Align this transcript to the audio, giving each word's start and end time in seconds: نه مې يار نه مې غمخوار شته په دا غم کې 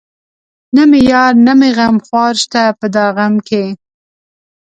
نه 0.75 0.83
مې 0.89 0.99
يار 1.11 1.33
نه 1.45 1.53
مې 1.59 1.69
غمخوار 1.77 2.33
شته 2.43 2.61
په 2.79 2.87
دا 2.95 3.05
غم 3.15 3.35
کې 3.47 3.63